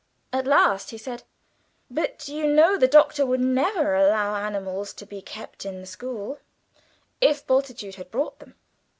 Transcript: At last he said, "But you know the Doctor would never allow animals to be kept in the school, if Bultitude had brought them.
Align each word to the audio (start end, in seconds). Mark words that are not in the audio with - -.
At 0.33 0.47
last 0.47 0.89
he 0.89 0.97
said, 0.97 1.21
"But 1.91 2.27
you 2.27 2.47
know 2.47 2.75
the 2.75 2.87
Doctor 2.87 3.23
would 3.23 3.39
never 3.39 3.93
allow 3.93 4.33
animals 4.33 4.93
to 4.93 5.05
be 5.05 5.21
kept 5.21 5.63
in 5.63 5.79
the 5.79 5.85
school, 5.85 6.39
if 7.21 7.45
Bultitude 7.45 7.93
had 7.97 8.09
brought 8.09 8.39
them. 8.39 8.55